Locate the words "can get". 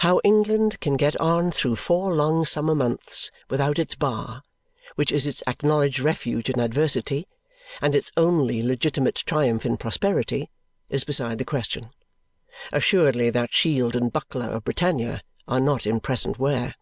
0.80-1.18